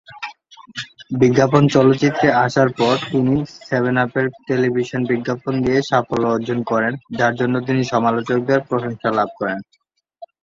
বিজ্ঞাপন 1.21 1.63
চলচ্চিত্রের 1.67 2.37
আসার 2.45 2.69
পর, 2.79 2.95
তিনি 3.11 3.33
সেভেন 3.69 3.95
আপের 3.97 4.25
টেলিভিশন 4.47 5.01
বিজ্ঞাপন 5.11 5.53
দিয়ে 5.65 5.79
সাফল্য 5.89 6.25
অর্জন 6.27 6.59
করেন, 6.63 6.93
যার 7.17 7.33
জন্য 7.35 7.55
তিনি 7.67 7.81
সমালোচকদের 7.93 8.59
প্রশংসা 8.69 9.09
লাভ 9.17 9.29
করেন। 9.39 9.59